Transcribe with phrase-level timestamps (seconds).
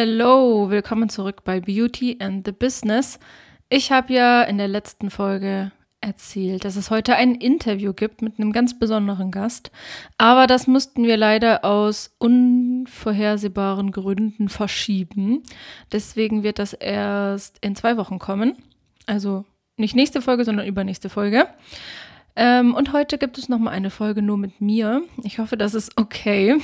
[0.00, 3.18] Hello, willkommen zurück bei Beauty and the Business.
[3.68, 8.38] Ich habe ja in der letzten Folge erzählt, dass es heute ein Interview gibt mit
[8.38, 9.72] einem ganz besonderen Gast,
[10.16, 15.42] aber das mussten wir leider aus unvorhersehbaren Gründen verschieben.
[15.90, 18.54] Deswegen wird das erst in zwei Wochen kommen.
[19.06, 21.48] Also nicht nächste Folge, sondern übernächste Folge.
[22.36, 25.02] Ähm, und heute gibt es nochmal eine Folge nur mit mir.
[25.24, 26.54] Ich hoffe, das ist okay.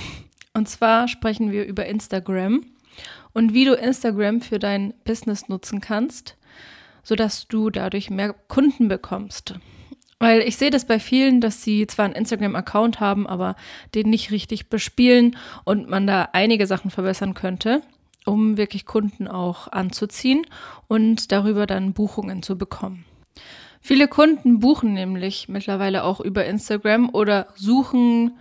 [0.53, 2.65] Und zwar sprechen wir über Instagram
[3.35, 6.37] und wie du Instagram für dein Business nutzen kannst,
[7.03, 9.55] sodass du dadurch mehr Kunden bekommst.
[10.19, 13.57] Weil ich sehe das bei vielen, dass sie zwar einen Instagram-Account haben, aber
[13.95, 17.83] den nicht richtig bespielen und man da einige Sachen verbessern könnte,
[18.25, 20.47] um wirklich Kunden auch anzuziehen
[20.89, 23.05] und darüber dann Buchungen zu bekommen.
[23.81, 28.33] Viele Kunden buchen nämlich mittlerweile auch über Instagram oder suchen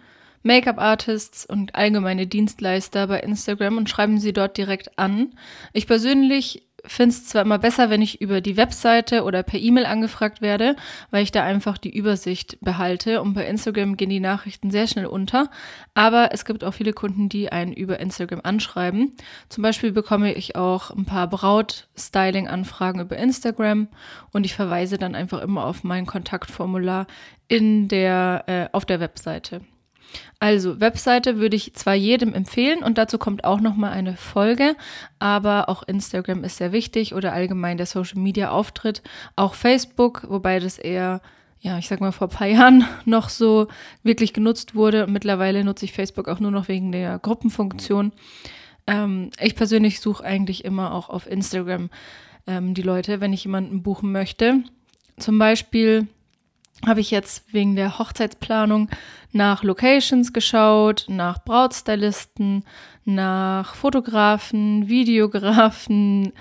[0.44, 5.34] Make-up-Artists und allgemeine Dienstleister bei Instagram und schreiben sie dort direkt an.
[5.74, 9.86] Ich persönlich finde es zwar immer besser, wenn ich über die Webseite oder per E-Mail
[9.86, 10.76] angefragt werde,
[11.12, 15.06] weil ich da einfach die Übersicht behalte und bei Instagram gehen die Nachrichten sehr schnell
[15.06, 15.50] unter.
[15.94, 19.16] Aber es gibt auch viele Kunden, die einen über Instagram anschreiben.
[19.50, 23.88] Zum Beispiel bekomme ich auch ein paar Braut-Styling-Anfragen über Instagram
[24.32, 27.08] und ich verweise dann einfach immer auf mein Kontaktformular
[27.48, 29.62] in der, äh, auf der Webseite.
[30.40, 34.76] Also, Webseite würde ich zwar jedem empfehlen und dazu kommt auch nochmal eine Folge,
[35.20, 39.02] aber auch Instagram ist sehr wichtig oder allgemein der Social Media Auftritt,
[39.36, 41.22] auch Facebook, wobei das eher,
[41.62, 43.68] ja, ich sag mal, vor ein paar Jahren noch so
[44.04, 45.08] wirklich genutzt wurde.
[45.08, 48.12] Mittlerweile nutze ich Facebook auch nur noch wegen der Gruppenfunktion.
[48.86, 51.90] Ähm, ich persönlich suche eigentlich immer auch auf Instagram
[52.48, 54.64] ähm, die Leute, wenn ich jemanden buchen möchte.
[55.18, 56.08] Zum Beispiel
[56.86, 58.90] habe ich jetzt wegen der Hochzeitsplanung
[59.32, 62.66] nach Locations geschaut, nach Brautstylisten,
[63.06, 66.34] nach Fotografen, Videografen,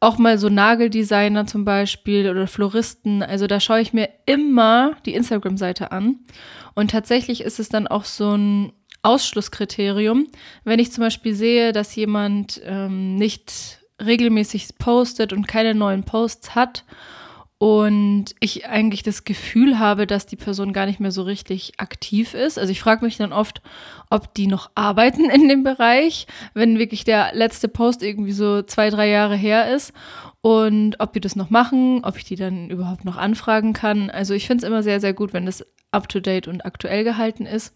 [0.00, 3.22] auch mal so Nageldesigner zum Beispiel oder Floristen.
[3.22, 6.20] Also da schaue ich mir immer die Instagram-Seite an.
[6.74, 10.28] Und tatsächlich ist es dann auch so ein Ausschlusskriterium,
[10.64, 16.54] wenn ich zum Beispiel sehe, dass jemand ähm, nicht regelmäßig postet und keine neuen Posts
[16.54, 16.84] hat
[17.58, 22.34] und ich eigentlich das Gefühl habe, dass die Person gar nicht mehr so richtig aktiv
[22.34, 22.58] ist.
[22.58, 23.62] Also ich frage mich dann oft,
[24.10, 28.90] ob die noch arbeiten in dem Bereich, wenn wirklich der letzte Post irgendwie so zwei,
[28.90, 29.94] drei Jahre her ist
[30.42, 34.10] und ob die das noch machen, ob ich die dann überhaupt noch anfragen kann.
[34.10, 37.74] Also ich finde es immer sehr, sehr gut, wenn das up-to-date und aktuell gehalten ist.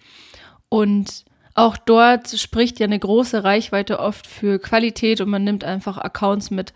[0.69, 1.25] Und
[1.55, 6.51] auch dort spricht ja eine große Reichweite oft für Qualität und man nimmt einfach Accounts
[6.51, 6.75] mit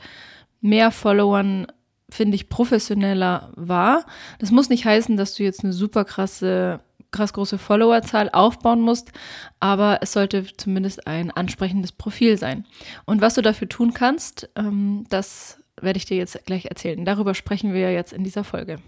[0.63, 1.67] mehr Followern
[2.15, 4.07] finde ich, professioneller wahr.
[4.39, 6.81] Das muss nicht heißen, dass du jetzt eine super krasse,
[7.11, 9.13] krass große Followerzahl aufbauen musst,
[9.61, 12.65] aber es sollte zumindest ein ansprechendes Profil sein.
[13.05, 17.05] Und was du dafür tun kannst, ähm, das werde ich dir jetzt gleich erzählen.
[17.05, 18.79] Darüber sprechen wir ja jetzt in dieser Folge.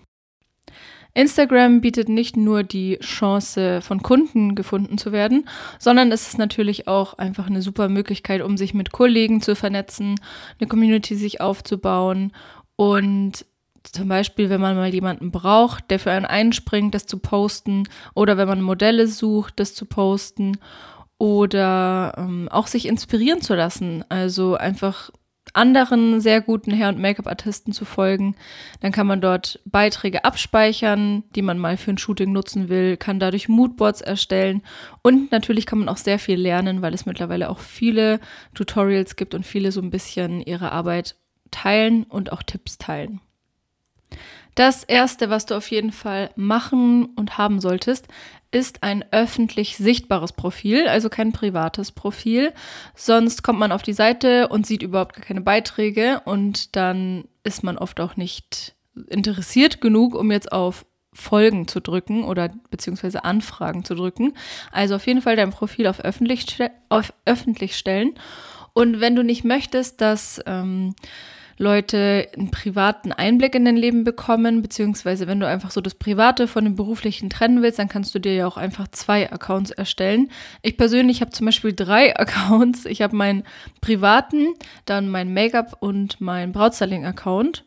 [1.17, 5.49] Instagram bietet nicht nur die Chance, von Kunden gefunden zu werden,
[5.79, 10.21] sondern es ist natürlich auch einfach eine super Möglichkeit, um sich mit Kollegen zu vernetzen,
[10.61, 12.33] eine Community sich aufzubauen
[12.77, 13.45] und
[13.93, 17.89] zum Beispiel, wenn man mal jemanden braucht, der für einen einspringt, das zu posten.
[18.15, 20.59] Oder wenn man Modelle sucht, das zu posten.
[21.19, 24.05] Oder ähm, auch sich inspirieren zu lassen.
[24.09, 25.11] Also einfach
[25.53, 28.35] anderen sehr guten Hair- und Make-up-Artisten zu folgen.
[28.81, 33.21] Dann kann man dort Beiträge abspeichern, die man mal für ein Shooting nutzen will, kann
[33.21, 34.63] dadurch Moodboards erstellen
[35.03, 38.21] und natürlich kann man auch sehr viel lernen, weil es mittlerweile auch viele
[38.55, 41.15] Tutorials gibt und viele so ein bisschen ihre Arbeit
[41.51, 43.21] teilen und auch Tipps teilen.
[44.55, 48.09] Das erste, was du auf jeden Fall machen und haben solltest,
[48.51, 52.55] ist ein öffentlich sichtbares Profil, also kein privates Profil.
[52.95, 57.65] Sonst kommt man auf die Seite und sieht überhaupt gar keine Beiträge und dann ist
[57.65, 58.75] man oft auch nicht
[59.09, 64.35] interessiert genug, um jetzt auf Folgen zu drücken oder beziehungsweise Anfragen zu drücken.
[64.71, 66.47] Also auf jeden Fall dein Profil auf öffentlich,
[66.89, 68.15] auf öffentlich stellen.
[68.77, 70.95] Und wenn du nicht möchtest, dass ähm,
[71.57, 76.47] Leute einen privaten Einblick in dein Leben bekommen, beziehungsweise wenn du einfach so das Private
[76.47, 80.31] von dem Beruflichen trennen willst, dann kannst du dir ja auch einfach zwei Accounts erstellen.
[80.61, 82.85] Ich persönlich habe zum Beispiel drei Accounts.
[82.85, 83.45] Ich habe meinen
[83.81, 84.49] privaten,
[84.85, 87.65] dann mein Make-up und mein Brautstyling-Account.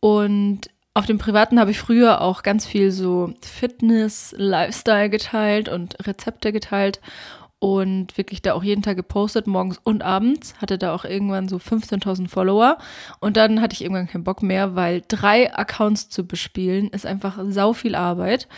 [0.00, 6.06] Und auf dem privaten habe ich früher auch ganz viel so Fitness, Lifestyle geteilt und
[6.06, 7.00] Rezepte geteilt.
[7.60, 10.54] Und wirklich da auch jeden Tag gepostet, morgens und abends.
[10.60, 12.78] Hatte da auch irgendwann so 15.000 Follower.
[13.20, 17.38] Und dann hatte ich irgendwann keinen Bock mehr, weil drei Accounts zu bespielen ist einfach
[17.48, 18.48] sau viel Arbeit.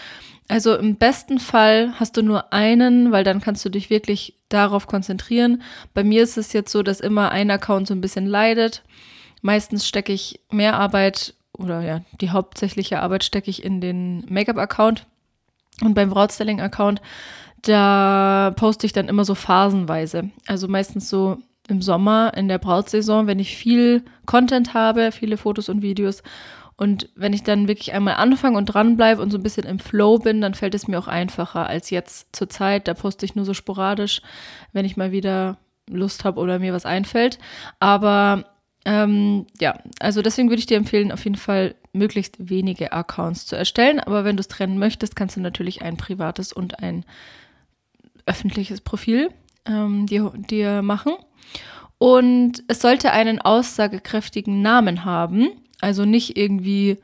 [0.49, 4.87] Also im besten Fall hast du nur einen, weil dann kannst du dich wirklich darauf
[4.87, 5.62] konzentrieren.
[5.94, 8.84] Bei mir ist es jetzt so, dass immer ein Account so ein bisschen leidet.
[9.40, 15.06] Meistens stecke ich mehr Arbeit oder ja, die hauptsächliche Arbeit stecke ich in den Make-up-Account.
[15.82, 17.02] Und beim Brautstyling-Account
[17.62, 20.31] da poste ich dann immer so phasenweise.
[20.47, 21.38] Also meistens so
[21.69, 26.23] im Sommer, in der Brautsaison, wenn ich viel Content habe, viele Fotos und Videos.
[26.76, 30.19] Und wenn ich dann wirklich einmal anfange und dranbleibe und so ein bisschen im Flow
[30.19, 32.88] bin, dann fällt es mir auch einfacher als jetzt zur Zeit.
[32.88, 34.23] Da poste ich nur so sporadisch,
[34.73, 37.38] wenn ich mal wieder Lust habe oder mir was einfällt.
[37.79, 38.44] Aber
[38.85, 43.55] ähm, ja, also deswegen würde ich dir empfehlen, auf jeden Fall möglichst wenige Accounts zu
[43.55, 44.00] erstellen.
[44.00, 47.05] Aber wenn du es trennen möchtest, kannst du natürlich ein privates und ein
[48.27, 49.31] öffentliches Profil
[49.67, 51.13] ähm, dir, dir machen.
[51.99, 55.51] Und es sollte einen aussagekräftigen Namen haben.
[55.81, 56.99] Also nicht irgendwie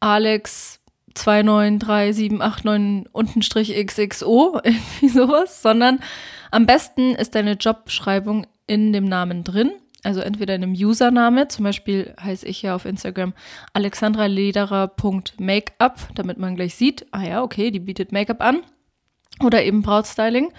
[0.00, 0.80] Alex
[1.14, 6.00] 293789 untenstrich XXO, irgendwie sowas, sondern
[6.50, 9.70] am besten ist deine Jobbeschreibung in dem Namen drin.
[10.02, 13.32] Also entweder in einem Username, zum Beispiel heiße ich ja auf Instagram
[13.72, 18.60] alexandralederer.makeup, damit man gleich sieht, ah ja, okay, die bietet Make-up an
[19.42, 20.52] oder eben Brautstyling.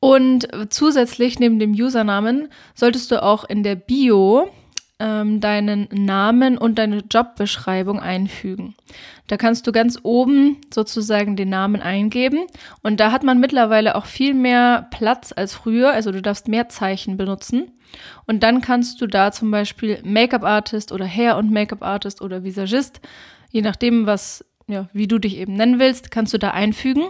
[0.00, 4.48] Und zusätzlich neben dem Usernamen solltest du auch in der Bio
[5.00, 8.74] ähm, deinen Namen und deine Jobbeschreibung einfügen.
[9.28, 12.46] Da kannst du ganz oben sozusagen den Namen eingeben
[12.82, 15.92] und da hat man mittlerweile auch viel mehr Platz als früher.
[15.92, 17.72] Also du darfst mehr Zeichen benutzen.
[18.26, 22.44] Und dann kannst du da zum Beispiel Make-up Artist oder Hair und Make-up Artist oder
[22.44, 23.00] Visagist,
[23.50, 27.08] je nachdem, was, ja, wie du dich eben nennen willst, kannst du da einfügen.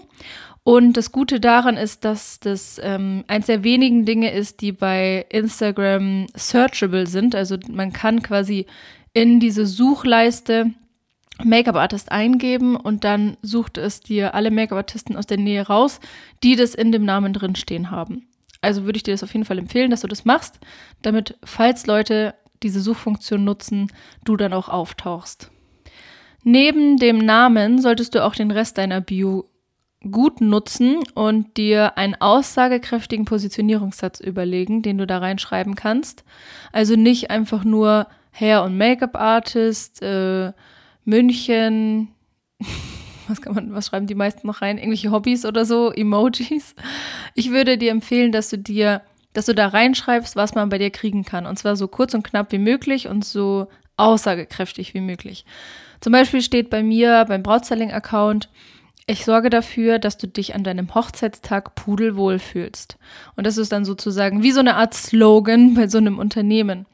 [0.65, 5.25] Und das Gute daran ist, dass das ähm, eins der wenigen Dinge ist, die bei
[5.31, 7.35] Instagram searchable sind.
[7.35, 8.67] Also man kann quasi
[9.15, 10.73] in diese Suchleiste
[11.43, 16.01] Make-up-Artist eingeben und dann sucht es dir alle Make-up-Artisten aus der Nähe raus,
[16.43, 18.27] die das in dem Namen drin stehen haben.
[18.61, 20.59] Also würde ich dir das auf jeden Fall empfehlen, dass du das machst,
[21.03, 23.93] damit, falls Leute diese Suchfunktion nutzen,
[24.25, 25.51] du dann auch auftauchst.
[26.43, 29.49] Neben dem Namen solltest du auch den Rest deiner Bio
[30.11, 36.25] gut nutzen und dir einen aussagekräftigen Positionierungssatz überlegen, den du da reinschreiben kannst.
[36.73, 40.53] Also nicht einfach nur Hair- und Make-up-Artist, äh,
[41.05, 42.09] München,
[43.29, 44.79] was kann man, was schreiben die meisten noch rein?
[44.79, 46.75] Irgendwelche Hobbys oder so, Emojis.
[47.35, 49.03] Ich würde dir empfehlen, dass du dir,
[49.33, 51.47] dass du da reinschreibst, was man bei dir kriegen kann.
[51.47, 55.45] Und zwar so kurz und knapp wie möglich und so aussagekräftig wie möglich.
[56.01, 58.49] Zum Beispiel steht bei mir beim Brautselling-Account,
[59.09, 62.99] ich sorge dafür, dass du dich an deinem Hochzeitstag pudelwohl fühlst.
[63.37, 66.85] Und das ist dann sozusagen wie so eine Art Slogan bei so einem Unternehmen.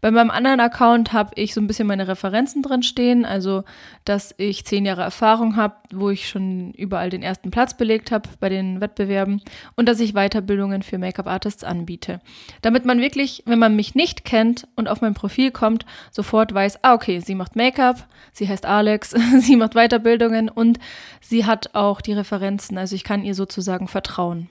[0.00, 3.64] Bei meinem anderen Account habe ich so ein bisschen meine Referenzen drin stehen, also
[4.04, 8.28] dass ich zehn Jahre Erfahrung habe, wo ich schon überall den ersten Platz belegt habe
[8.40, 9.42] bei den Wettbewerben
[9.76, 12.20] und dass ich Weiterbildungen für Make-up-Artists anbiete.
[12.62, 16.84] Damit man wirklich, wenn man mich nicht kennt und auf mein Profil kommt, sofort weiß,
[16.84, 19.10] ah okay, sie macht Make-up, sie heißt Alex,
[19.40, 20.78] sie macht Weiterbildungen und
[21.20, 24.48] sie hat auch die Referenzen, also ich kann ihr sozusagen vertrauen.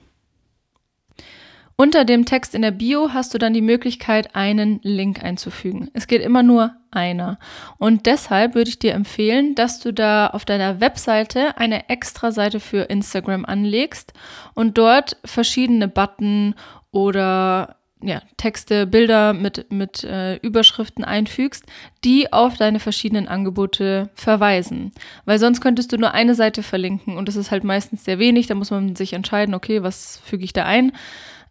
[1.80, 5.92] Unter dem Text in der Bio hast du dann die Möglichkeit, einen Link einzufügen.
[5.94, 7.38] Es geht immer nur einer.
[7.78, 12.58] Und deshalb würde ich dir empfehlen, dass du da auf deiner Webseite eine extra Seite
[12.58, 14.12] für Instagram anlegst
[14.54, 16.56] und dort verschiedene Button
[16.90, 21.64] oder ja, Texte, Bilder mit, mit äh, Überschriften einfügst,
[22.02, 24.90] die auf deine verschiedenen Angebote verweisen.
[25.26, 28.48] Weil sonst könntest du nur eine Seite verlinken und das ist halt meistens sehr wenig.
[28.48, 30.90] Da muss man sich entscheiden, okay, was füge ich da ein.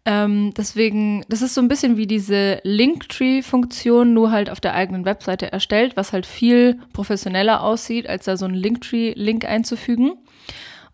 [0.08, 5.04] Ähm, deswegen, das ist so ein bisschen wie diese Linktree-Funktion, nur halt auf der eigenen
[5.04, 10.12] Webseite erstellt, was halt viel professioneller aussieht, als da so einen Linktree-Link einzufügen.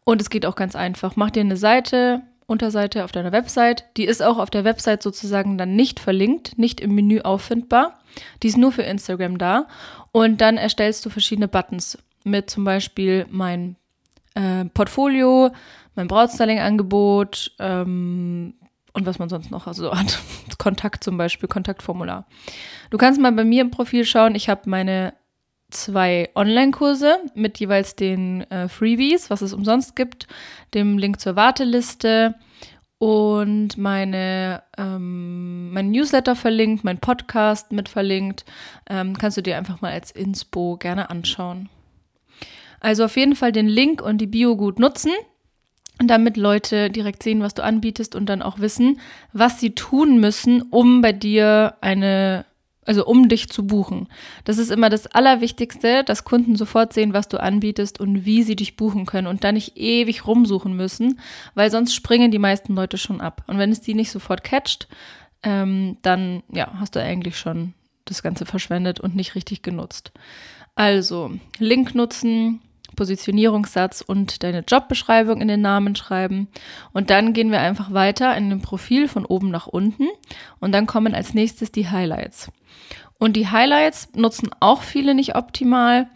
[0.02, 1.14] Und es geht auch ganz einfach.
[1.14, 3.84] Mach dir eine Seite, Unterseite auf deiner Website.
[3.96, 8.00] Die ist auch auf der Website sozusagen dann nicht verlinkt, nicht im Menü auffindbar.
[8.42, 9.68] Die ist nur für Instagram da.
[10.10, 13.76] Und dann erstellst du verschiedene Buttons mit zum Beispiel mein
[14.34, 15.52] äh, Portfolio,
[15.94, 18.54] mein Brautstyling-Angebot, ähm,
[18.94, 20.18] und was man sonst noch so hat.
[20.58, 22.26] Kontakt zum Beispiel, Kontaktformular.
[22.90, 24.34] Du kannst mal bei mir im Profil schauen.
[24.34, 25.12] Ich habe meine
[25.70, 30.28] zwei Online-Kurse mit jeweils den äh, Freebies, was es umsonst gibt,
[30.72, 32.36] dem Link zur Warteliste
[32.98, 38.44] und meine, ähm, mein Newsletter verlinkt, mein Podcast mit verlinkt.
[38.88, 41.68] Ähm, kannst du dir einfach mal als Inspo gerne anschauen.
[42.80, 45.10] Also auf jeden Fall den Link und die Bio gut nutzen.
[45.98, 49.00] Damit Leute direkt sehen, was du anbietest und dann auch wissen,
[49.32, 52.44] was sie tun müssen, um bei dir eine,
[52.84, 54.08] also um dich zu buchen.
[54.44, 58.56] Das ist immer das Allerwichtigste, dass Kunden sofort sehen, was du anbietest und wie sie
[58.56, 61.20] dich buchen können und dann nicht ewig rumsuchen müssen,
[61.54, 63.44] weil sonst springen die meisten Leute schon ab.
[63.46, 64.88] Und wenn es die nicht sofort catcht,
[65.44, 67.74] ähm, dann ja, hast du eigentlich schon
[68.04, 70.12] das Ganze verschwendet und nicht richtig genutzt.
[70.74, 72.60] Also, Link nutzen,
[72.94, 76.48] Positionierungssatz und deine Jobbeschreibung in den Namen schreiben.
[76.92, 80.08] Und dann gehen wir einfach weiter in dem Profil von oben nach unten.
[80.60, 82.50] Und dann kommen als nächstes die Highlights.
[83.18, 86.08] Und die Highlights nutzen auch viele nicht optimal.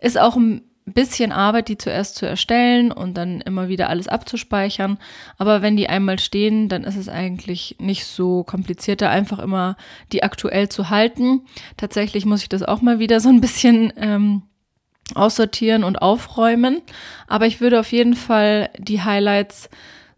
[0.00, 4.98] Ist auch ein bisschen Arbeit, die zuerst zu erstellen und dann immer wieder alles abzuspeichern.
[5.38, 9.76] Aber wenn die einmal stehen, dann ist es eigentlich nicht so kompliziert, da einfach immer
[10.12, 11.42] die aktuell zu halten.
[11.76, 14.42] Tatsächlich muss ich das auch mal wieder so ein bisschen ähm,
[15.14, 16.80] aussortieren und aufräumen.
[17.26, 19.68] Aber ich würde auf jeden Fall die Highlights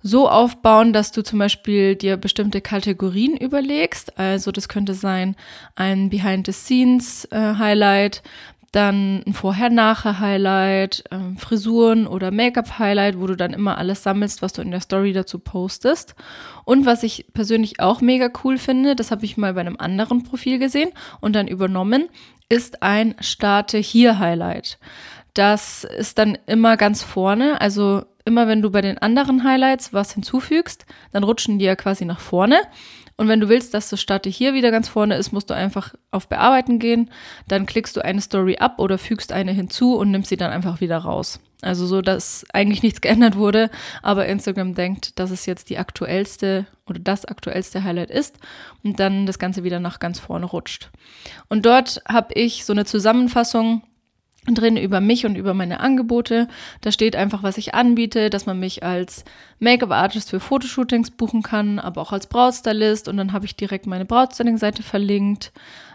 [0.02, 4.18] so aufbauen, dass du zum Beispiel dir bestimmte Kategorien überlegst.
[4.18, 5.34] Also das könnte sein
[5.74, 8.20] ein Behind-the-Scenes-Highlight, äh,
[8.72, 14.60] dann ein Vorher-Nachher-Highlight, äh, Frisuren oder Make-up-Highlight, wo du dann immer alles sammelst, was du
[14.60, 16.14] in der Story dazu postest.
[16.64, 20.24] Und was ich persönlich auch mega cool finde, das habe ich mal bei einem anderen
[20.24, 20.90] Profil gesehen
[21.20, 22.08] und dann übernommen,
[22.48, 24.78] ist ein Starte hier Highlight.
[25.34, 30.12] Das ist dann immer ganz vorne, also immer wenn du bei den anderen Highlights was
[30.12, 32.60] hinzufügst, dann rutschen die ja quasi nach vorne.
[33.16, 35.94] Und wenn du willst, dass das Starte hier wieder ganz vorne ist, musst du einfach
[36.10, 37.10] auf Bearbeiten gehen.
[37.48, 40.80] Dann klickst du eine Story ab oder fügst eine hinzu und nimmst sie dann einfach
[40.80, 41.40] wieder raus.
[41.62, 43.70] Also so, dass eigentlich nichts geändert wurde,
[44.02, 48.36] aber Instagram denkt, dass es jetzt die aktuellste oder das aktuellste Highlight ist
[48.84, 50.90] und dann das Ganze wieder nach ganz vorne rutscht.
[51.48, 53.82] Und dort habe ich so eine Zusammenfassung
[54.54, 56.48] drin über mich und über meine Angebote.
[56.80, 59.24] Da steht einfach, was ich anbiete, dass man mich als
[59.58, 63.08] Make-up-Artist für Fotoshootings buchen kann, aber auch als Brautstylist.
[63.08, 65.52] Und dann habe ich direkt meine Brautstyling-Seite verlinkt,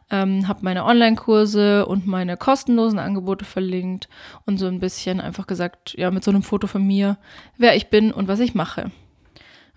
[0.09, 4.09] ähm, habe meine Online-Kurse und meine kostenlosen Angebote verlinkt
[4.45, 7.17] und so ein bisschen einfach gesagt, ja, mit so einem Foto von mir,
[7.57, 8.91] wer ich bin und was ich mache.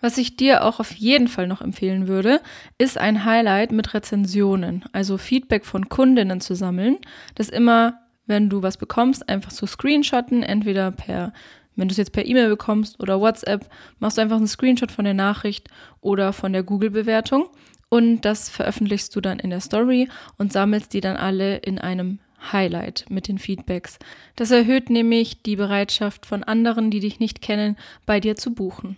[0.00, 2.42] Was ich dir auch auf jeden Fall noch empfehlen würde,
[2.76, 6.98] ist ein Highlight mit Rezensionen, also Feedback von Kundinnen zu sammeln,
[7.36, 11.32] das immer wenn du was bekommst, einfach zu screenshotten, entweder per,
[11.76, 15.04] wenn du es jetzt per E-Mail bekommst oder WhatsApp, machst du einfach einen Screenshot von
[15.04, 15.68] der Nachricht
[16.00, 17.48] oder von der Google-Bewertung
[17.88, 22.18] und das veröffentlichst du dann in der Story und sammelst die dann alle in einem
[22.52, 23.98] Highlight mit den Feedbacks.
[24.36, 28.96] Das erhöht nämlich die Bereitschaft von anderen, die dich nicht kennen, bei dir zu buchen.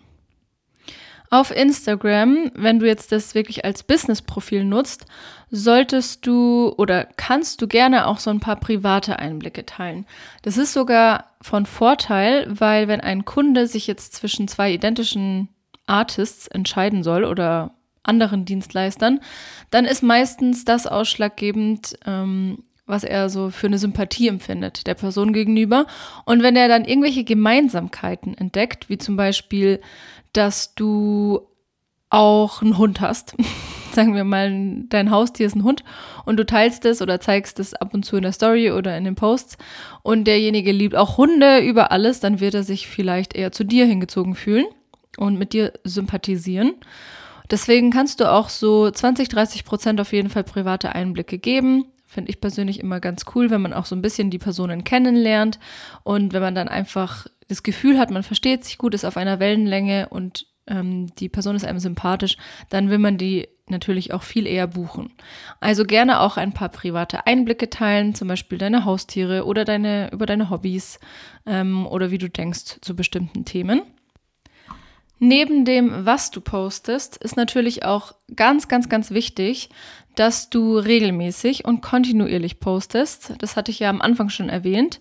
[1.31, 5.07] Auf Instagram, wenn du jetzt das wirklich als Business-Profil nutzt,
[5.51, 10.07] solltest du oder kannst du gerne auch so ein paar private Einblicke teilen.
[10.43, 15.49] Das ist sogar von Vorteil, weil wenn ein Kunde sich jetzt zwischen zwei identischen
[15.87, 19.21] Artists entscheiden soll oder anderen Dienstleistern,
[19.71, 25.33] dann ist meistens das ausschlaggebend, ähm, was er so für eine Sympathie empfindet der Person
[25.33, 25.87] gegenüber.
[26.25, 29.81] Und wenn er dann irgendwelche Gemeinsamkeiten entdeckt, wie zum Beispiel
[30.37, 31.41] dass du
[32.11, 33.35] auch einen Hund hast.
[33.93, 35.83] Sagen wir mal, dein Haustier ist ein Hund
[36.27, 39.05] und du teilst es oder zeigst es ab und zu in der Story oder in
[39.05, 39.57] den Posts
[40.03, 43.87] und derjenige liebt auch Hunde über alles, dann wird er sich vielleicht eher zu dir
[43.87, 44.67] hingezogen fühlen
[45.17, 46.75] und mit dir sympathisieren.
[47.51, 51.87] Deswegen kannst du auch so 20, 30 Prozent auf jeden Fall private Einblicke geben.
[52.17, 55.59] Finde ich persönlich immer ganz cool, wenn man auch so ein bisschen die Personen kennenlernt
[56.03, 59.39] und wenn man dann einfach das Gefühl hat, man versteht sich gut, ist auf einer
[59.39, 62.39] Wellenlänge und ähm, die Person ist einem sympathisch,
[62.71, 65.13] dann will man die natürlich auch viel eher buchen.
[65.61, 70.25] Also gerne auch ein paar private Einblicke teilen, zum Beispiel deine Haustiere oder deine über
[70.25, 70.99] deine Hobbys
[71.45, 73.83] ähm, oder wie du denkst zu bestimmten Themen.
[75.19, 79.71] Neben dem, was du postest, ist natürlich auch ganz, ganz, ganz wichtig,
[80.17, 83.35] dass du regelmäßig und kontinuierlich postest.
[83.39, 85.01] Das hatte ich ja am Anfang schon erwähnt,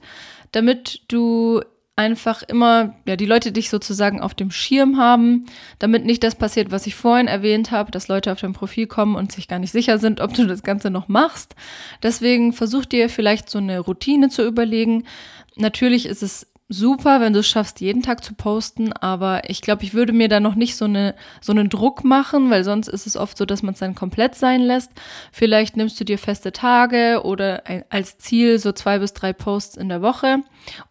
[0.52, 1.62] damit du
[1.96, 5.46] einfach immer, ja, die Leute dich sozusagen auf dem Schirm haben,
[5.80, 9.16] damit nicht das passiert, was ich vorhin erwähnt habe, dass Leute auf dein Profil kommen
[9.16, 11.56] und sich gar nicht sicher sind, ob du das Ganze noch machst.
[12.04, 15.06] Deswegen versuch dir vielleicht so eine Routine zu überlegen.
[15.56, 19.84] Natürlich ist es super, wenn du es schaffst, jeden Tag zu posten, aber ich glaube,
[19.84, 23.06] ich würde mir da noch nicht so, eine, so einen Druck machen, weil sonst ist
[23.06, 24.92] es oft so, dass man es dann komplett sein lässt.
[25.32, 29.78] Vielleicht nimmst du dir feste Tage oder ein, als Ziel so zwei bis drei Posts
[29.78, 30.40] in der Woche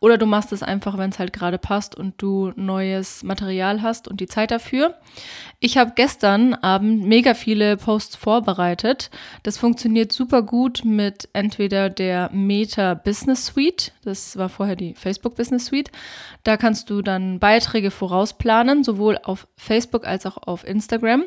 [0.00, 4.08] oder du machst es einfach, wenn es halt gerade passt und du neues Material hast
[4.08, 4.94] und die Zeit dafür.
[5.60, 9.10] Ich habe gestern Abend mega viele Posts vorbereitet.
[9.42, 15.36] Das funktioniert super gut mit entweder der Meta Business Suite, das war vorher die Facebook
[15.36, 15.90] Business Suite.
[16.42, 21.24] Da kannst du dann Beiträge vorausplanen, sowohl auf Facebook als auch auf Instagram.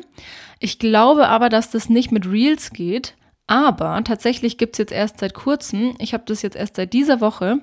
[0.60, 3.14] Ich glaube aber, dass das nicht mit Reels geht.
[3.48, 7.22] Aber tatsächlich gibt es jetzt erst seit kurzem, ich habe das jetzt erst seit dieser
[7.22, 7.60] Woche,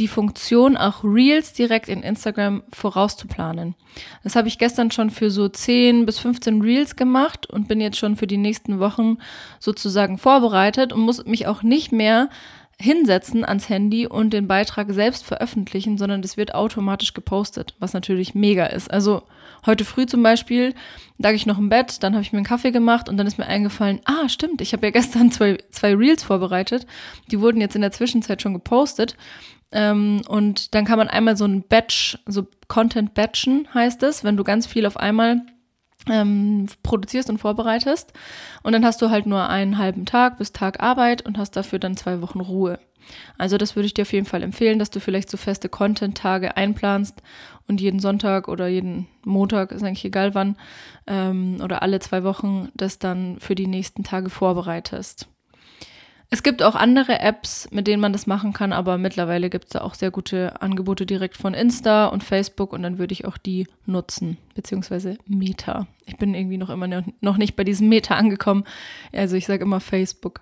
[0.00, 3.76] die Funktion, auch Reels direkt in Instagram vorauszuplanen.
[4.24, 7.98] Das habe ich gestern schon für so 10 bis 15 Reels gemacht und bin jetzt
[7.98, 9.18] schon für die nächsten Wochen
[9.60, 12.28] sozusagen vorbereitet und muss mich auch nicht mehr
[12.80, 18.34] hinsetzen ans Handy und den Beitrag selbst veröffentlichen, sondern das wird automatisch gepostet, was natürlich
[18.34, 18.90] mega ist.
[18.90, 19.22] Also
[19.66, 20.74] heute früh zum Beispiel
[21.18, 23.38] lag ich noch im Bett, dann habe ich mir einen Kaffee gemacht und dann ist
[23.38, 26.86] mir eingefallen, ah stimmt, ich habe ja gestern zwei, zwei Reels vorbereitet,
[27.30, 29.16] die wurden jetzt in der Zwischenzeit schon gepostet
[29.72, 34.36] ähm, und dann kann man einmal so ein Batch, so Content batchen heißt es, wenn
[34.36, 35.42] du ganz viel auf einmal
[36.10, 38.12] ähm, produzierst und vorbereitest.
[38.62, 41.78] Und dann hast du halt nur einen halben Tag bis Tag Arbeit und hast dafür
[41.78, 42.78] dann zwei Wochen Ruhe.
[43.38, 46.56] Also das würde ich dir auf jeden Fall empfehlen, dass du vielleicht so feste Content-Tage
[46.56, 47.22] einplanst
[47.66, 50.56] und jeden Sonntag oder jeden Montag, ist eigentlich egal wann,
[51.06, 55.28] ähm, oder alle zwei Wochen das dann für die nächsten Tage vorbereitest.
[56.32, 59.72] Es gibt auch andere Apps, mit denen man das machen kann, aber mittlerweile gibt es
[59.72, 63.36] da auch sehr gute Angebote direkt von Insta und Facebook und dann würde ich auch
[63.36, 65.86] die nutzen, beziehungsweise Meta.
[66.06, 66.88] Ich bin irgendwie noch immer
[67.20, 68.64] noch nicht bei diesem Meta angekommen.
[69.12, 70.40] Also ich sage immer Facebook.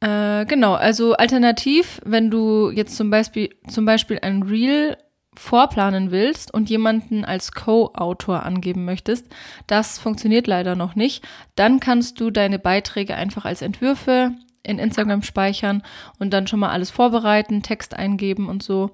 [0.00, 4.98] Äh, genau, also alternativ, wenn du jetzt zum Beispiel, zum Beispiel ein Reel
[5.38, 9.26] vorplanen willst und jemanden als Co-Autor angeben möchtest,
[9.66, 15.22] das funktioniert leider noch nicht, dann kannst du deine Beiträge einfach als Entwürfe in Instagram
[15.22, 15.82] speichern
[16.18, 18.90] und dann schon mal alles vorbereiten, Text eingeben und so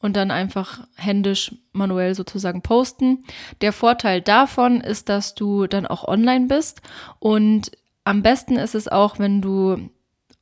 [0.00, 3.24] und dann einfach händisch manuell sozusagen posten.
[3.62, 6.82] Der Vorteil davon ist, dass du dann auch online bist
[7.20, 7.70] und
[8.04, 9.88] am besten ist es auch, wenn du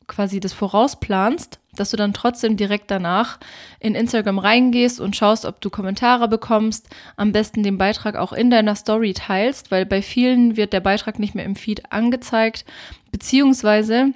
[0.09, 3.39] quasi das vorausplanst, dass du dann trotzdem direkt danach
[3.81, 8.51] in Instagram reingehst und schaust, ob du Kommentare bekommst, am besten den Beitrag auch in
[8.51, 12.65] deiner Story teilst, weil bei vielen wird der Beitrag nicht mehr im Feed angezeigt,
[13.11, 14.13] beziehungsweise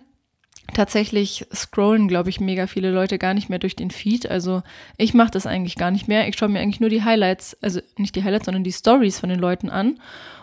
[0.75, 4.29] tatsächlich scrollen, glaube ich, mega viele Leute gar nicht mehr durch den Feed.
[4.29, 4.63] Also
[4.97, 6.29] ich mache das eigentlich gar nicht mehr.
[6.29, 9.29] Ich schaue mir eigentlich nur die Highlights, also nicht die Highlights, sondern die Stories von
[9.29, 9.99] den Leuten an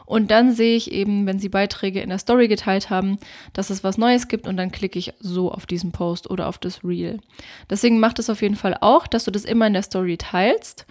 [0.05, 3.17] und dann sehe ich eben, wenn sie Beiträge in der Story geteilt haben,
[3.53, 6.57] dass es was Neues gibt und dann klicke ich so auf diesen Post oder auf
[6.57, 7.19] das Reel.
[7.69, 10.85] Deswegen macht es auf jeden Fall auch, dass du das immer in der Story teilst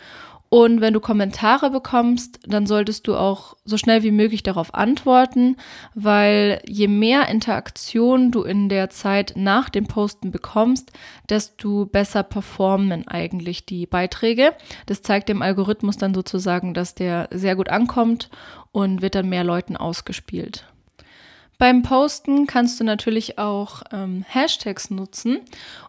[0.52, 5.56] und wenn du Kommentare bekommst, dann solltest du auch so schnell wie möglich darauf antworten,
[5.94, 10.92] weil je mehr Interaktion du in der Zeit nach dem Posten bekommst,
[11.30, 14.52] desto besser performen eigentlich die Beiträge.
[14.84, 18.28] Das zeigt dem Algorithmus dann sozusagen, dass der sehr gut ankommt
[18.72, 20.66] und wird dann mehr Leuten ausgespielt.
[21.56, 25.38] Beim Posten kannst du natürlich auch ähm, Hashtags nutzen.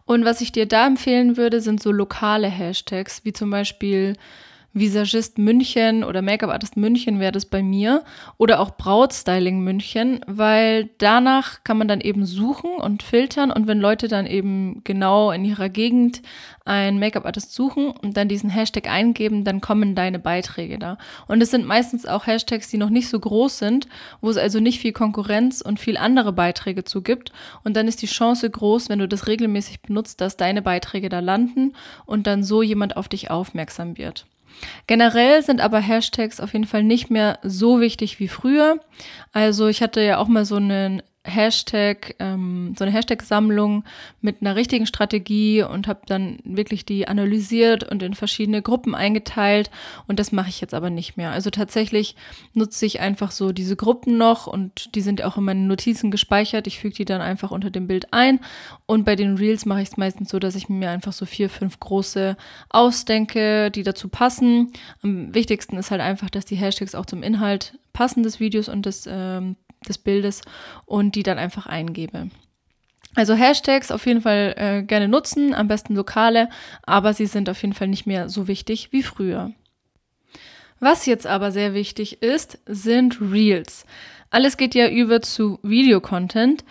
[0.05, 4.15] Und was ich dir da empfehlen würde, sind so lokale Hashtags, wie zum Beispiel
[4.73, 8.03] Visagist München oder Make-up-Artist München wäre das bei mir
[8.37, 13.79] oder auch Brautstyling München, weil danach kann man dann eben suchen und filtern und wenn
[13.79, 16.23] Leute dann eben genau in ihrer Gegend
[16.65, 20.97] einen Make-up-Artist suchen und dann diesen Hashtag eingeben, dann kommen deine Beiträge da.
[21.27, 23.87] Und es sind meistens auch Hashtags, die noch nicht so groß sind,
[24.21, 27.31] wo es also nicht viel Konkurrenz und viel andere Beiträge zu gibt
[27.63, 31.19] und dann ist die Chance groß, wenn du das regelmäßig benutzt, dass deine Beiträge da
[31.19, 31.73] landen
[32.07, 34.25] und dann so jemand auf dich aufmerksam wird.
[34.87, 38.79] Generell sind aber Hashtags auf jeden Fall nicht mehr so wichtig wie früher.
[39.31, 43.85] Also ich hatte ja auch mal so einen Hashtag, ähm, so eine Hashtag-Sammlung
[44.21, 49.71] mit einer richtigen Strategie und habe dann wirklich die analysiert und in verschiedene Gruppen eingeteilt.
[50.07, 51.31] Und das mache ich jetzt aber nicht mehr.
[51.31, 52.17] Also tatsächlich
[52.53, 56.67] nutze ich einfach so diese Gruppen noch und die sind auch in meinen Notizen gespeichert.
[56.67, 58.41] Ich füge die dann einfach unter dem Bild ein.
[58.85, 61.49] Und bei den Reels mache ich es meistens so, dass ich mir einfach so vier,
[61.49, 62.35] fünf große
[62.69, 64.73] ausdenke, die dazu passen.
[65.01, 68.85] Am wichtigsten ist halt einfach, dass die Hashtags auch zum Inhalt passen des Videos und
[68.85, 70.41] des ähm, des Bildes
[70.85, 72.29] und die dann einfach eingebe.
[73.15, 76.49] Also Hashtags auf jeden Fall äh, gerne nutzen, am besten lokale,
[76.83, 79.51] aber sie sind auf jeden Fall nicht mehr so wichtig wie früher.
[80.79, 83.85] Was jetzt aber sehr wichtig ist, sind Reels.
[84.31, 86.65] Alles geht ja über zu Videocontent.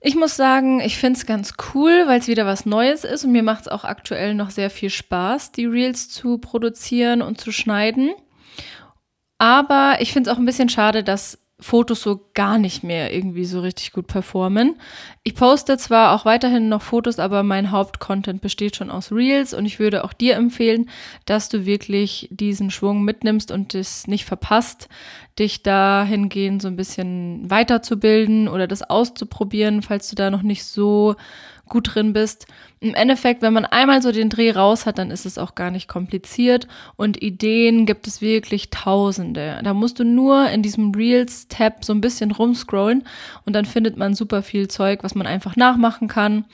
[0.00, 3.32] Ich muss sagen, ich finde es ganz cool, weil es wieder was Neues ist und
[3.32, 7.52] mir macht es auch aktuell noch sehr viel Spaß, die Reels zu produzieren und zu
[7.52, 8.10] schneiden.
[9.38, 13.44] Aber ich finde es auch ein bisschen schade, dass Fotos so gar nicht mehr irgendwie
[13.44, 14.76] so richtig gut performen.
[15.24, 19.66] Ich poste zwar auch weiterhin noch Fotos, aber mein Hauptcontent besteht schon aus Reels und
[19.66, 20.88] ich würde auch dir empfehlen,
[21.26, 24.88] dass du wirklich diesen Schwung mitnimmst und es nicht verpasst,
[25.38, 31.16] dich dahingehend so ein bisschen weiterzubilden oder das auszuprobieren, falls du da noch nicht so
[31.68, 32.46] gut drin bist.
[32.80, 35.70] Im Endeffekt, wenn man einmal so den Dreh raus hat, dann ist es auch gar
[35.70, 39.60] nicht kompliziert und Ideen gibt es wirklich tausende.
[39.64, 43.04] Da musst du nur in diesem Reels-Tab so ein bisschen rumscrollen
[43.44, 46.44] und dann findet man super viel Zeug, was man einfach nachmachen kann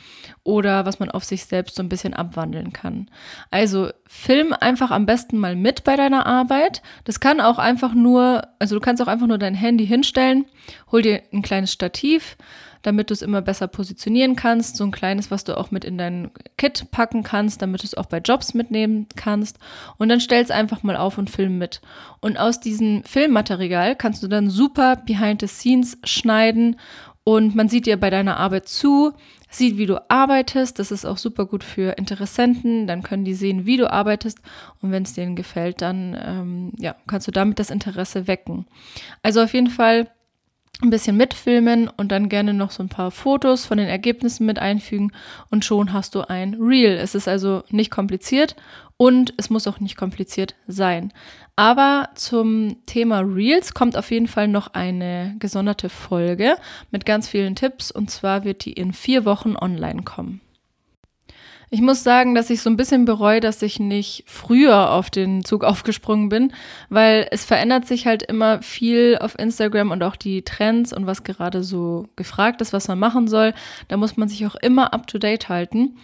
[0.45, 3.11] oder was man auf sich selbst so ein bisschen abwandeln kann.
[3.51, 6.83] Also film einfach am besten mal mit bei deiner Arbeit.
[7.05, 10.47] Das kann auch einfach nur, also du kannst auch einfach nur dein Handy hinstellen,
[10.91, 12.37] hol dir ein kleines Stativ,
[12.85, 14.77] damit du es immer besser positionieren kannst.
[14.77, 17.97] So ein kleines, was du auch mit in dein Kit packen kannst, damit du es
[17.97, 19.59] auch bei Jobs mitnehmen kannst.
[19.97, 21.81] Und dann stell es einfach mal auf und film mit.
[22.21, 26.77] Und aus diesem Filmmaterial kannst du dann super behind the scenes schneiden
[27.25, 29.15] und man sieht dir bei deiner Arbeit zu,
[29.49, 30.79] sieht, wie du arbeitest.
[30.79, 32.87] Das ist auch super gut für Interessenten.
[32.87, 34.39] Dann können die sehen, wie du arbeitest.
[34.83, 38.67] Und wenn es denen gefällt, dann ähm, ja, kannst du damit das Interesse wecken.
[39.23, 40.11] Also auf jeden Fall
[40.83, 44.59] ein bisschen mitfilmen und dann gerne noch so ein paar Fotos von den Ergebnissen mit
[44.59, 45.13] einfügen
[45.51, 46.97] und schon hast du ein Reel.
[46.97, 48.57] Es ist also nicht kompliziert
[48.97, 51.13] und es muss auch nicht kompliziert sein.
[51.57, 56.57] Aber zum Thema Reels kommt auf jeden Fall noch eine gesonderte Folge
[56.91, 60.41] mit ganz vielen Tipps und zwar wird die in vier Wochen online kommen.
[61.75, 65.45] Ich muss sagen, dass ich so ein bisschen bereue, dass ich nicht früher auf den
[65.45, 66.53] Zug aufgesprungen bin,
[66.89, 71.25] weil es verändert sich halt immer viel auf Instagram und auch die Trends und was
[71.25, 73.55] gerade so gefragt ist, was man machen soll.
[73.89, 75.97] Da muss man sich auch immer up to date halten.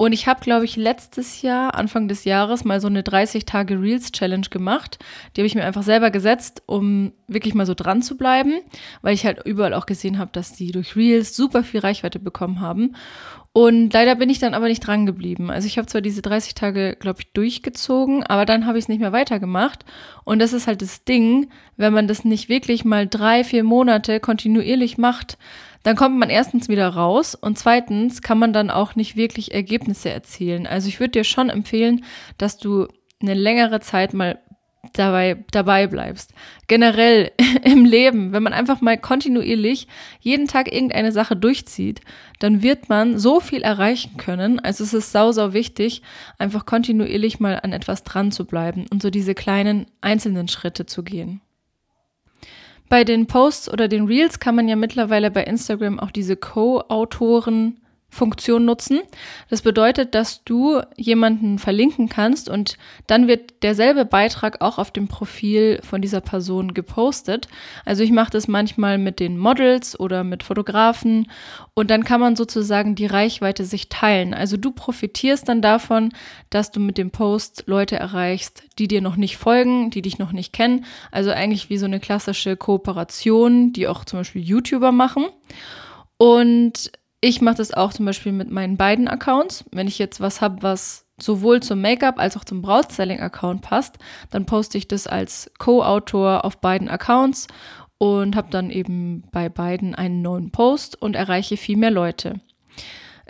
[0.00, 5.00] Und ich habe, glaube ich, letztes Jahr, Anfang des Jahres, mal so eine 30-Tage-Reels-Challenge gemacht.
[5.34, 8.60] Die habe ich mir einfach selber gesetzt, um wirklich mal so dran zu bleiben,
[9.02, 12.60] weil ich halt überall auch gesehen habe, dass die durch Reels super viel Reichweite bekommen
[12.60, 12.94] haben.
[13.52, 15.50] Und leider bin ich dann aber nicht dran geblieben.
[15.50, 18.88] Also ich habe zwar diese 30 Tage, glaube ich, durchgezogen, aber dann habe ich es
[18.88, 19.84] nicht mehr weitergemacht.
[20.22, 24.20] Und das ist halt das Ding, wenn man das nicht wirklich mal drei, vier Monate
[24.20, 25.38] kontinuierlich macht,
[25.88, 30.10] dann kommt man erstens wieder raus und zweitens kann man dann auch nicht wirklich Ergebnisse
[30.10, 30.66] erzielen.
[30.66, 32.04] Also ich würde dir schon empfehlen,
[32.36, 32.88] dass du
[33.22, 34.38] eine längere Zeit mal
[34.92, 36.34] dabei, dabei bleibst.
[36.66, 37.32] Generell
[37.64, 39.88] im Leben, wenn man einfach mal kontinuierlich
[40.20, 42.02] jeden Tag irgendeine Sache durchzieht,
[42.38, 44.60] dann wird man so viel erreichen können.
[44.60, 46.02] Also es ist sau, sau wichtig,
[46.36, 51.02] einfach kontinuierlich mal an etwas dran zu bleiben und so diese kleinen einzelnen Schritte zu
[51.02, 51.40] gehen.
[52.88, 57.80] Bei den Posts oder den Reels kann man ja mittlerweile bei Instagram auch diese Co-Autoren
[58.10, 59.00] Funktion nutzen.
[59.50, 65.08] Das bedeutet, dass du jemanden verlinken kannst und dann wird derselbe Beitrag auch auf dem
[65.08, 67.48] Profil von dieser Person gepostet.
[67.84, 71.30] Also ich mache das manchmal mit den Models oder mit Fotografen
[71.74, 74.32] und dann kann man sozusagen die Reichweite sich teilen.
[74.32, 76.10] Also du profitierst dann davon,
[76.48, 80.32] dass du mit dem Post Leute erreichst, die dir noch nicht folgen, die dich noch
[80.32, 80.86] nicht kennen.
[81.12, 85.26] Also eigentlich wie so eine klassische Kooperation, die auch zum Beispiel YouTuber machen.
[86.16, 89.64] Und ich mache das auch zum Beispiel mit meinen beiden Accounts.
[89.72, 93.96] Wenn ich jetzt was habe, was sowohl zum Make-up als auch zum Brautstyling-Account passt,
[94.30, 97.48] dann poste ich das als Co-Autor auf beiden Accounts
[97.98, 102.40] und habe dann eben bei beiden einen neuen Post und erreiche viel mehr Leute.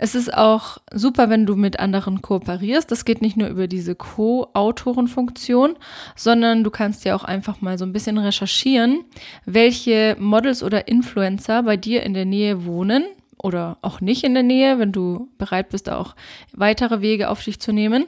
[0.01, 2.89] Es ist auch super, wenn du mit anderen kooperierst.
[2.89, 5.75] Das geht nicht nur über diese Co-Autoren-Funktion,
[6.15, 9.03] sondern du kannst ja auch einfach mal so ein bisschen recherchieren,
[9.45, 13.03] welche Models oder Influencer bei dir in der Nähe wohnen
[13.41, 16.15] oder auch nicht in der Nähe, wenn du bereit bist, auch
[16.53, 18.05] weitere Wege auf dich zu nehmen.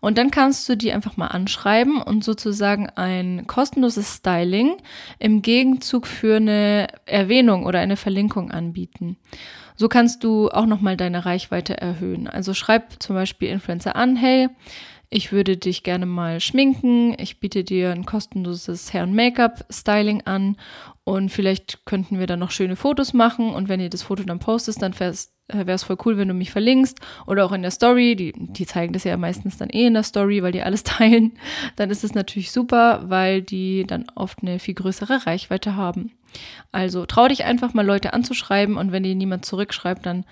[0.00, 4.76] Und dann kannst du die einfach mal anschreiben und sozusagen ein kostenloses Styling
[5.18, 9.16] im Gegenzug für eine Erwähnung oder eine Verlinkung anbieten.
[9.76, 12.28] So kannst du auch nochmal deine Reichweite erhöhen.
[12.28, 14.48] Also schreib zum Beispiel Influencer an, hey,
[15.10, 20.56] ich würde dich gerne mal schminken, ich biete dir ein kostenloses Hair- und Make-up-Styling an
[21.04, 24.38] und vielleicht könnten wir dann noch schöne Fotos machen und wenn ihr das Foto dann
[24.38, 27.70] postest, dann wäre es äh, voll cool, wenn du mich verlinkst oder auch in der
[27.70, 28.16] Story.
[28.16, 31.32] Die, die zeigen das ja meistens dann eh in der Story, weil die alles teilen.
[31.76, 36.12] Dann ist es natürlich super, weil die dann oft eine viel größere Reichweite haben.
[36.72, 40.24] Also trau dich einfach mal Leute anzuschreiben und wenn dir niemand zurückschreibt, dann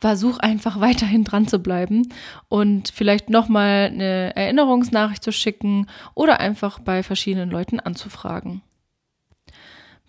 [0.00, 2.08] versuch einfach weiterhin dran zu bleiben
[2.48, 8.62] und vielleicht nochmal eine Erinnerungsnachricht zu schicken oder einfach bei verschiedenen Leuten anzufragen.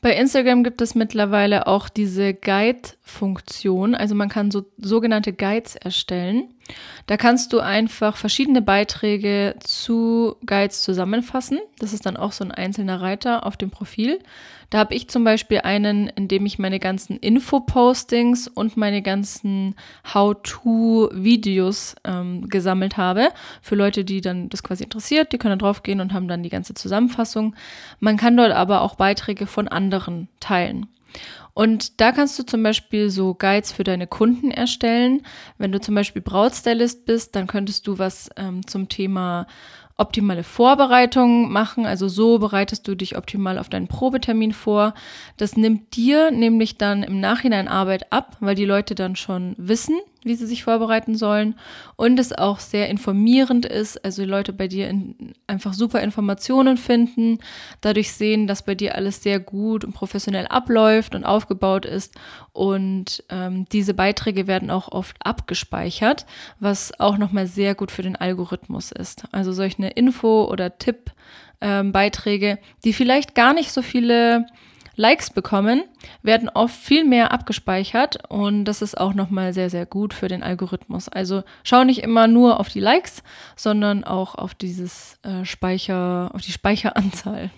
[0.02, 3.96] Bei Instagram gibt es mittlerweile auch diese Guide-Funktion.
[3.96, 6.54] Also man kann so sogenannte Guides erstellen.
[7.06, 11.60] Da kannst du einfach verschiedene Beiträge zu Guides zusammenfassen.
[11.80, 14.20] Das ist dann auch so ein einzelner Reiter auf dem Profil.
[14.70, 19.76] Da habe ich zum Beispiel einen, in dem ich meine ganzen Info-Postings und meine ganzen
[20.14, 23.30] How-to-Videos ähm, gesammelt habe.
[23.62, 26.44] Für Leute, die dann das quasi interessiert, die können da drauf gehen und haben dann
[26.44, 27.56] die ganze Zusammenfassung.
[28.02, 30.88] Man kann dort aber auch Beiträge von anderen teilen.
[31.54, 35.24] Und da kannst du zum Beispiel so Guides für deine Kunden erstellen.
[35.58, 39.48] Wenn du zum Beispiel Brautstylist bist, dann könntest du was ähm, zum Thema
[39.98, 41.86] optimale Vorbereitung machen.
[41.86, 44.94] Also so bereitest du dich optimal auf deinen Probetermin vor.
[45.38, 49.98] Das nimmt dir nämlich dann im Nachhinein Arbeit ab, weil die Leute dann schon wissen,
[50.24, 51.56] wie sie sich vorbereiten sollen
[51.96, 56.78] und es auch sehr informierend ist, also die Leute bei dir in, einfach super Informationen
[56.78, 57.40] finden,
[57.82, 62.16] dadurch sehen, dass bei dir alles sehr gut und professionell abläuft und aufgebaut ist
[62.54, 66.26] und ähm, diese Beiträge werden auch oft abgespeichert,
[66.60, 69.26] was auch nochmal sehr gut für den Algorithmus ist.
[69.32, 74.48] Also solche Info- oder Tipp-Beiträge, ähm, die vielleicht gar nicht so viele
[74.98, 75.84] Likes bekommen,
[76.24, 80.44] werden oft viel mehr abgespeichert und das ist auch nochmal sehr, sehr gut für den
[80.44, 81.08] Algorithmus.
[81.08, 83.24] Also schau nicht immer nur auf die Likes,
[83.56, 87.52] sondern auch auf dieses äh, Speicher, auf die Speicheranzahl.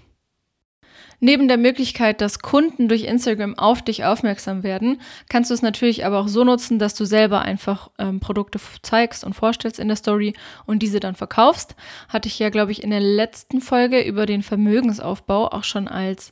[1.22, 6.06] Neben der Möglichkeit, dass Kunden durch Instagram auf dich aufmerksam werden, kannst du es natürlich
[6.06, 9.98] aber auch so nutzen, dass du selber einfach ähm, Produkte zeigst und vorstellst in der
[9.98, 10.34] Story
[10.66, 11.76] und diese dann verkaufst.
[12.08, 16.32] Hatte ich ja, glaube ich, in der letzten Folge über den Vermögensaufbau auch schon als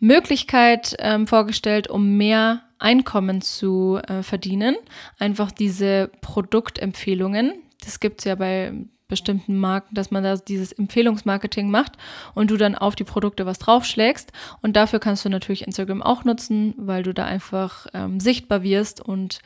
[0.00, 4.76] Möglichkeit ähm, vorgestellt, um mehr Einkommen zu äh, verdienen.
[5.18, 7.54] Einfach diese Produktempfehlungen.
[7.84, 8.72] Das gibt es ja bei
[9.08, 11.92] bestimmten Marken, dass man da dieses Empfehlungsmarketing macht
[12.34, 14.32] und du dann auf die Produkte was draufschlägst.
[14.60, 19.00] Und dafür kannst du natürlich Instagram auch nutzen, weil du da einfach ähm, sichtbar wirst
[19.00, 19.40] und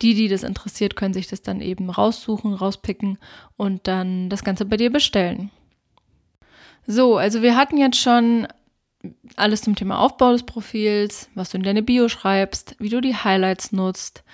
[0.00, 3.18] die, die das interessiert, können sich das dann eben raussuchen, rauspicken
[3.56, 5.50] und dann das Ganze bei dir bestellen.
[6.86, 8.46] So, also wir hatten jetzt schon
[9.36, 13.14] alles zum Thema Aufbau des Profils, was du in deine Bio schreibst, wie du die
[13.14, 14.24] Highlights nutzt,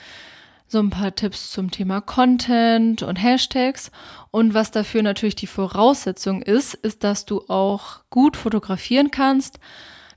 [0.66, 3.90] so ein paar Tipps zum Thema Content und Hashtags.
[4.30, 9.60] Und was dafür natürlich die Voraussetzung ist, ist, dass du auch gut fotografieren kannst,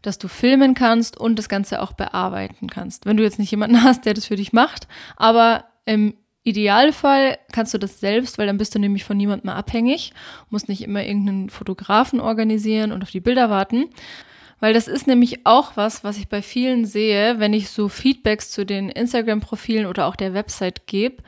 [0.01, 3.05] dass du filmen kannst und das Ganze auch bearbeiten kannst.
[3.05, 7.73] Wenn du jetzt nicht jemanden hast, der das für dich macht, aber im Idealfall kannst
[7.73, 10.13] du das selbst, weil dann bist du nämlich von niemandem abhängig,
[10.49, 13.89] musst nicht immer irgendeinen Fotografen organisieren und auf die Bilder warten.
[14.60, 18.50] Weil das ist nämlich auch was, was ich bei vielen sehe, wenn ich so Feedbacks
[18.52, 21.22] zu den Instagram-Profilen oder auch der Website gebe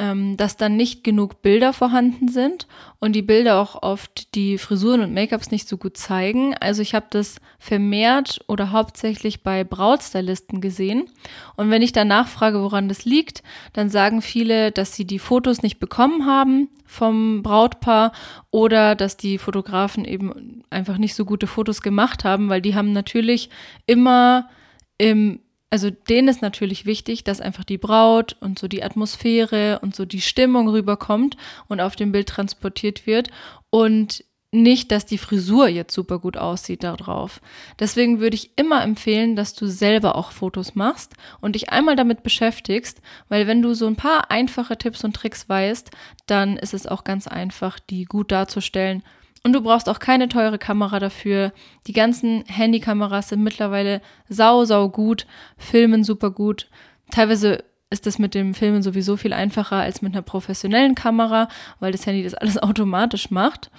[0.00, 2.66] ähm, dass dann nicht genug Bilder vorhanden sind
[3.00, 6.54] und die Bilder auch oft die Frisuren und Make-ups nicht so gut zeigen.
[6.58, 11.10] Also ich habe das vermehrt oder hauptsächlich bei Brautstylisten gesehen.
[11.54, 13.42] Und wenn ich dann nachfrage, woran das liegt,
[13.74, 18.12] dann sagen viele, dass sie die Fotos nicht bekommen haben vom Brautpaar
[18.50, 22.94] oder dass die Fotografen eben einfach nicht so gute Fotos gemacht haben, weil die haben
[22.94, 23.50] natürlich
[23.84, 24.48] immer
[24.96, 29.94] im also denen ist natürlich wichtig, dass einfach die Braut und so die Atmosphäre und
[29.94, 31.36] so die Stimmung rüberkommt
[31.68, 33.30] und auf dem Bild transportiert wird
[33.70, 37.40] und nicht, dass die Frisur jetzt super gut aussieht darauf.
[37.78, 42.24] Deswegen würde ich immer empfehlen, dass du selber auch Fotos machst und dich einmal damit
[42.24, 45.90] beschäftigst, weil wenn du so ein paar einfache Tipps und Tricks weißt,
[46.26, 49.04] dann ist es auch ganz einfach, die gut darzustellen
[49.42, 51.52] und du brauchst auch keine teure Kamera dafür.
[51.86, 55.26] Die ganzen Handykameras sind mittlerweile sau, sau gut,
[55.56, 56.68] filmen super gut.
[57.10, 61.48] Teilweise ist das mit dem Filmen sowieso viel einfacher als mit einer professionellen Kamera,
[61.80, 63.70] weil das Handy das alles automatisch macht.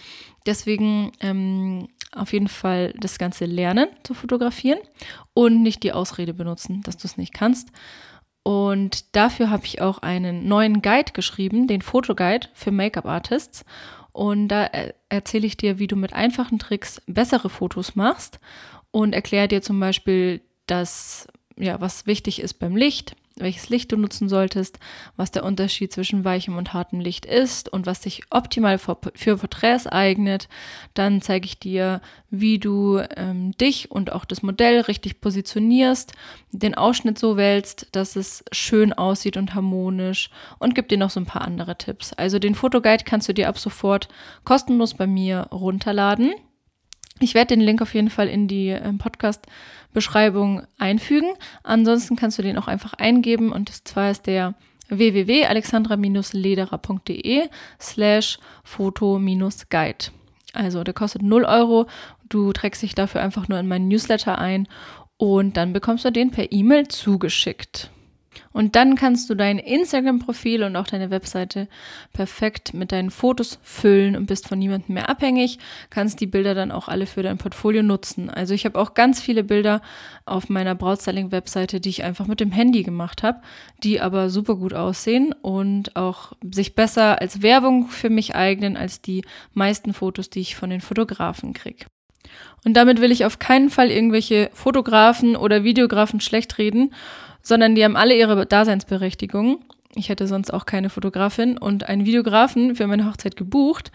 [0.46, 4.80] Deswegen ähm, auf jeden Fall das Ganze lernen zu fotografieren
[5.34, 7.70] und nicht die Ausrede benutzen, dass du es nicht kannst.
[8.44, 13.64] Und dafür habe ich auch einen neuen Guide geschrieben, den Fotoguide für Make-up-Artists.
[14.12, 14.70] Und da
[15.10, 18.40] erzähle ich dir, wie du mit einfachen Tricks bessere Fotos machst
[18.92, 21.28] und erkläre dir zum Beispiel, dass,
[21.62, 24.80] ja, was wichtig ist beim Licht, welches Licht du nutzen solltest,
[25.16, 29.38] was der Unterschied zwischen weichem und hartem Licht ist und was sich optimal für, für
[29.38, 30.50] Porträts eignet.
[30.96, 36.14] Dann zeige ich dir, wie du ähm, dich und auch das Modell richtig positionierst,
[36.52, 41.20] den Ausschnitt so wählst, dass es schön aussieht und harmonisch und gebe dir noch so
[41.20, 42.14] ein paar andere Tipps.
[42.14, 44.10] Also den Fotoguide kannst du dir ab sofort
[44.44, 46.34] kostenlos bei mir runterladen.
[47.22, 51.36] Ich werde den Link auf jeden Fall in die ähm, Podcast-Beschreibung einfügen.
[51.62, 54.56] Ansonsten kannst du den auch einfach eingeben und zwar ist der
[54.90, 57.48] www.alexandra-lederer.de
[57.80, 60.06] slash foto-guide.
[60.54, 61.86] Also der kostet 0 Euro.
[62.28, 64.68] Du trägst dich dafür einfach nur in meinen Newsletter ein
[65.18, 67.92] und dann bekommst du den per E-Mail zugeschickt.
[68.54, 71.68] Und dann kannst du dein Instagram-Profil und auch deine Webseite
[72.14, 76.72] perfekt mit deinen Fotos füllen und bist von niemandem mehr abhängig, kannst die Bilder dann
[76.72, 78.30] auch alle für dein Portfolio nutzen.
[78.30, 79.82] Also ich habe auch ganz viele Bilder
[80.26, 83.42] auf meiner Brautstyling-Webseite, die ich einfach mit dem Handy gemacht habe,
[83.84, 89.02] die aber super gut aussehen und auch sich besser als Werbung für mich eignen als
[89.02, 91.86] die meisten Fotos, die ich von den Fotografen kriege.
[92.64, 96.94] Und damit will ich auf keinen Fall irgendwelche Fotografen oder Videografen schlecht reden
[97.42, 99.64] sondern die haben alle ihre Daseinsberechtigung.
[99.96, 103.92] Ich hätte sonst auch keine Fotografin und einen Videografen für meine Hochzeit gebucht,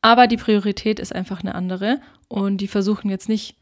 [0.00, 3.56] aber die Priorität ist einfach eine andere und die versuchen jetzt nicht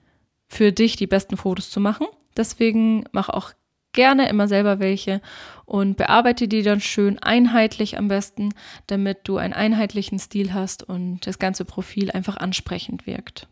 [0.47, 2.07] für dich die besten Fotos zu machen.
[2.37, 3.53] Deswegen mach auch
[3.93, 5.21] gerne immer selber welche
[5.65, 8.51] und bearbeite die dann schön einheitlich am besten,
[8.87, 13.49] damit du einen einheitlichen Stil hast und das ganze Profil einfach ansprechend wirkt.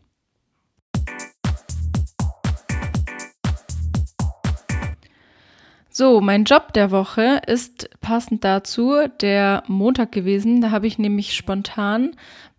[5.99, 10.61] So, mein Job der Woche ist passend dazu der Montag gewesen.
[10.61, 12.15] Da habe ich nämlich spontan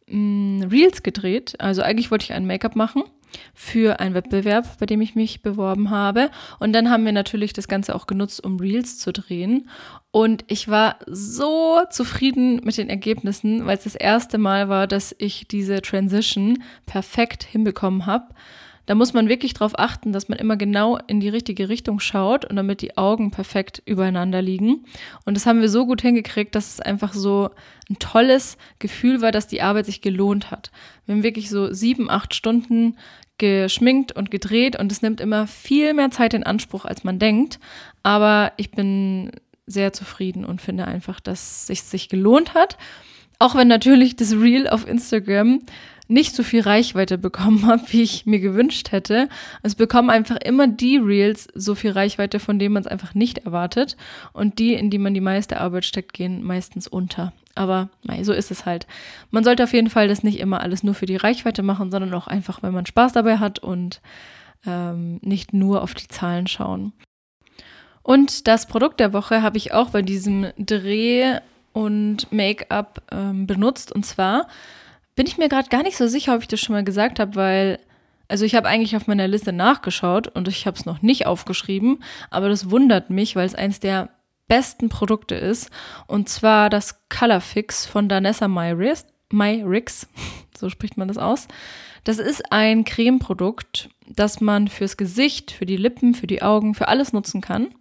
[0.09, 1.55] mh, mm, Reels gedreht.
[1.59, 3.03] Also eigentlich wollte ich ein Make-up machen
[3.55, 6.31] für einen Wettbewerb, bei dem ich mich beworben habe.
[6.59, 9.71] Und dann haben wir natürlich das Ganze auch genutzt, um Reels zu drehen.
[10.11, 15.17] Und ich war so zufrieden mit den Ergebnissen, weil es das erste Mal war, dass
[15.17, 18.35] ich diese Transition perfekt hinbekommen habe.
[18.91, 22.45] Da muss man wirklich darauf achten, dass man immer genau in die richtige Richtung schaut
[22.45, 24.85] und damit die Augen perfekt übereinander liegen.
[25.25, 27.51] Und das haben wir so gut hingekriegt, dass es einfach so
[27.89, 30.73] ein tolles Gefühl war, dass die Arbeit sich gelohnt hat.
[31.07, 32.97] Wir haben wirklich so sieben, acht Stunden
[33.39, 37.61] geschminkt und gedreht und es nimmt immer viel mehr Zeit in Anspruch, als man denkt.
[38.03, 39.31] Aber ich bin
[39.69, 42.77] sehr zufrieden und finde einfach, dass es sich, gelohnt hat.
[43.39, 45.61] Auch wenn natürlich das Reel auf Instagram
[46.11, 49.29] nicht so viel Reichweite bekommen habe, wie ich mir gewünscht hätte.
[49.63, 53.39] Es bekommen einfach immer die Reels so viel Reichweite, von denen man es einfach nicht
[53.39, 53.97] erwartet.
[54.33, 57.33] Und die, in die man die meiste Arbeit steckt, gehen meistens unter.
[57.55, 58.87] Aber nein, so ist es halt.
[59.31, 62.13] Man sollte auf jeden Fall das nicht immer alles nur für die Reichweite machen, sondern
[62.15, 64.01] auch einfach, wenn man Spaß dabei hat und
[64.67, 66.93] ähm, nicht nur auf die Zahlen schauen.
[68.03, 71.39] Und das Produkt der Woche habe ich auch bei diesem Dreh
[71.73, 73.93] und Make-up ähm, benutzt.
[73.93, 74.47] Und zwar
[75.15, 77.35] bin ich mir gerade gar nicht so sicher, ob ich das schon mal gesagt habe,
[77.35, 77.79] weil,
[78.29, 82.03] also ich habe eigentlich auf meiner Liste nachgeschaut und ich habe es noch nicht aufgeschrieben,
[82.31, 84.11] aber das wundert mich, weil es eins der
[84.51, 85.71] besten Produkte ist.
[86.07, 89.07] Und zwar das Color Fix von Danessa Myrix.
[89.31, 90.09] Myrix,
[90.59, 91.47] so spricht man das aus.
[92.05, 96.89] Das ist ein Cremeprodukt, das man fürs Gesicht, für die Lippen, für die Augen, für
[96.89, 97.75] alles nutzen kann.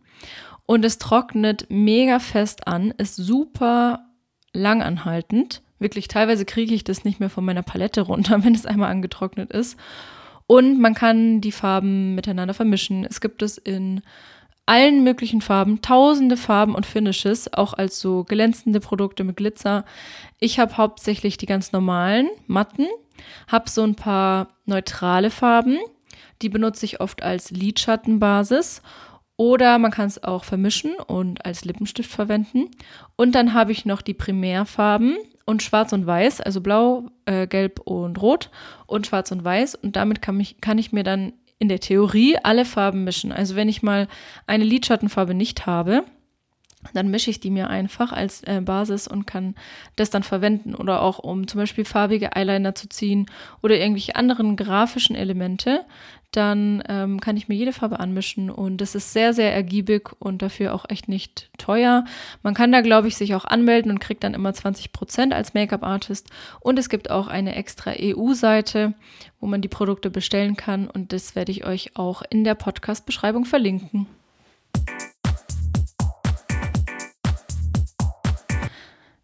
[0.65, 4.05] Und es trocknet mega fest an, ist super
[4.53, 8.91] langanhaltend Wirklich, teilweise kriege ich das nicht mehr von meiner Palette runter, wenn es einmal
[8.91, 9.77] angetrocknet ist.
[10.47, 13.05] Und man kann die Farben miteinander vermischen.
[13.05, 14.01] Es gibt es in
[14.65, 19.83] allen möglichen Farben, tausende Farben und Finishes, auch als so glänzende Produkte mit Glitzer.
[20.39, 22.85] Ich habe hauptsächlich die ganz normalen matten,
[23.47, 25.79] habe so ein paar neutrale Farben,
[26.43, 28.83] die benutze ich oft als Lidschattenbasis
[29.37, 32.69] oder man kann es auch vermischen und als Lippenstift verwenden.
[33.15, 35.17] Und dann habe ich noch die Primärfarben
[35.49, 38.51] und Schwarz und Weiß, also Blau, äh, Gelb und Rot
[38.85, 39.73] und Schwarz und Weiß.
[39.73, 43.31] Und damit kann, mich, kann ich mir dann in der Theorie alle Farben mischen.
[43.31, 44.07] Also wenn ich mal
[44.45, 46.03] eine Lidschattenfarbe nicht habe,
[46.93, 49.55] dann mische ich die mir einfach als äh, Basis und kann
[49.97, 53.25] das dann verwenden oder auch um zum Beispiel farbige Eyeliner zu ziehen
[53.61, 55.85] oder irgendwelche anderen grafischen Elemente,
[56.31, 60.41] dann ähm, kann ich mir jede Farbe anmischen und das ist sehr, sehr ergiebig und
[60.41, 62.05] dafür auch echt nicht teuer.
[62.43, 65.53] Man kann da, glaube ich, sich auch anmelden und kriegt dann immer 20 Prozent als
[65.53, 68.93] Make-up-Artist und es gibt auch eine extra EU-Seite,
[69.39, 73.45] wo man die Produkte bestellen kann und das werde ich euch auch in der Podcast-Beschreibung
[73.45, 74.07] verlinken.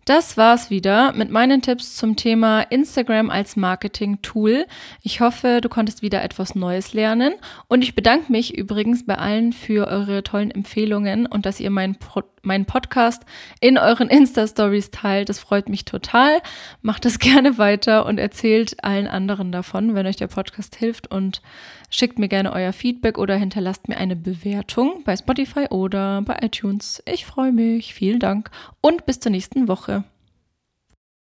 [0.05, 4.67] Das war's wieder mit meinen Tipps zum Thema Instagram als Marketing-Tool.
[5.01, 7.33] Ich hoffe, du konntest wieder etwas Neues lernen
[7.69, 11.95] und ich bedanke mich übrigens bei allen für eure tollen Empfehlungen und dass ihr meinen,
[11.95, 13.23] Pro meinen Podcast
[13.59, 15.29] in euren Insta-Stories teilt.
[15.29, 16.41] Das freut mich total.
[16.81, 21.41] Macht es gerne weiter und erzählt allen anderen davon, wenn euch der Podcast hilft und
[21.89, 27.01] schickt mir gerne euer Feedback oder hinterlasst mir eine Bewertung bei Spotify oder bei iTunes.
[27.05, 27.93] Ich freue mich.
[27.93, 28.49] Vielen Dank
[28.81, 30.03] und bis zur nächsten Woche.